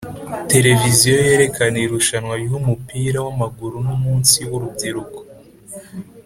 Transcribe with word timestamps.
televiziyo 0.51 1.11
yerekana 1.27 1.77
irushanwa 1.85 2.33
ry 2.43 2.53
umupira 2.59 3.17
w 3.25 3.27
amaguru 3.33 3.75
n 3.85 3.87
umunsi 3.97 4.37
w 4.49 4.51
urubyiruko 4.57 5.19